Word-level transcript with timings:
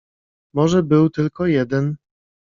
"Może 0.53 0.83
był 0.83 1.09
tylko 1.09 1.45
jeden." 1.47 1.95